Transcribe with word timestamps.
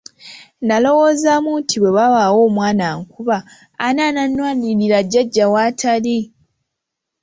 Nalowoozaamu 0.67 1.49
nti 1.61 1.75
bwe 1.81 1.91
wabaawo 1.97 2.37
omwana 2.47 2.83
ankuba 2.93 3.37
ani 3.85 4.01
anannwanirira 4.07 4.99
jjajja 5.05 5.45
w'atali? 5.53 6.17